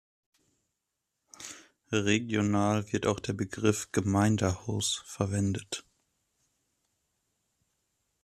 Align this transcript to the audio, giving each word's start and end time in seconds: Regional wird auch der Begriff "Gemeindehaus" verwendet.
Regional 1.91 2.91
wird 2.91 3.05
auch 3.05 3.19
der 3.19 3.33
Begriff 3.33 3.91
"Gemeindehaus" 3.91 5.03
verwendet. 5.05 5.85